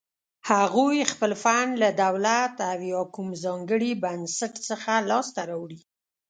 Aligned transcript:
هغوی 0.49 1.09
خپل 1.11 1.31
فنډ 1.43 1.71
له 1.83 1.89
دولت 2.03 2.53
او 2.69 2.79
یا 2.91 3.01
کوم 3.13 3.29
ځانګړي 3.43 3.91
بنسټ 4.03 4.53
څخه 4.69 4.91
لاس 5.09 5.27
ته 5.35 5.41
راوړي. 5.49 5.79